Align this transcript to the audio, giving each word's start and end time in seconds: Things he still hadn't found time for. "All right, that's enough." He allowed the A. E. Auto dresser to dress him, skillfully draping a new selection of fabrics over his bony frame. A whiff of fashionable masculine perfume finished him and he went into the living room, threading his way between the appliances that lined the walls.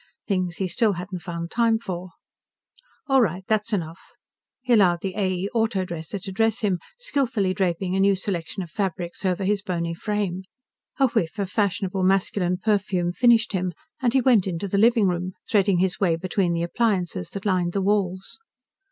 Things 0.25 0.57
he 0.57 0.67
still 0.67 0.93
hadn't 0.93 1.19
found 1.19 1.51
time 1.51 1.77
for. 1.77 2.09
"All 3.05 3.21
right, 3.21 3.43
that's 3.47 3.71
enough." 3.71 4.01
He 4.63 4.73
allowed 4.73 5.01
the 5.03 5.13
A. 5.15 5.31
E. 5.41 5.49
Auto 5.53 5.85
dresser 5.85 6.17
to 6.17 6.31
dress 6.31 6.61
him, 6.61 6.79
skillfully 6.97 7.53
draping 7.53 7.95
a 7.95 7.99
new 7.99 8.15
selection 8.15 8.63
of 8.63 8.71
fabrics 8.71 9.23
over 9.27 9.43
his 9.43 9.61
bony 9.61 9.93
frame. 9.93 10.41
A 10.97 11.09
whiff 11.09 11.37
of 11.37 11.51
fashionable 11.51 12.01
masculine 12.03 12.57
perfume 12.57 13.13
finished 13.13 13.53
him 13.53 13.73
and 14.01 14.13
he 14.13 14.21
went 14.21 14.47
into 14.47 14.67
the 14.67 14.79
living 14.79 15.07
room, 15.07 15.33
threading 15.47 15.77
his 15.77 15.99
way 15.99 16.15
between 16.15 16.53
the 16.53 16.63
appliances 16.63 17.29
that 17.29 17.45
lined 17.45 17.73
the 17.73 17.79
walls. 17.83 18.39